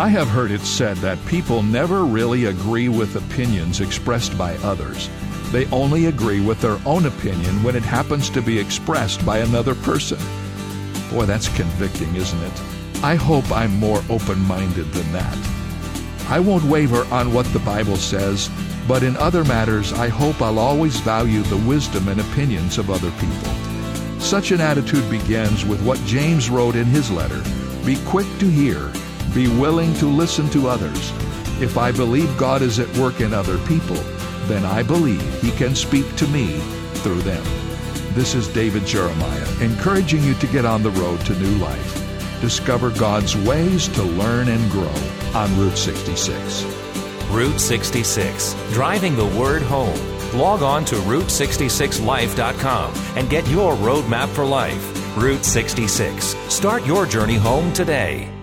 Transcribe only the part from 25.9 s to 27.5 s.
James wrote in his letter